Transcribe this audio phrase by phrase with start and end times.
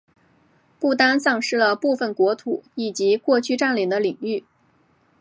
[0.79, 4.43] 不丹丧失了部分国土以及过去占领的领域。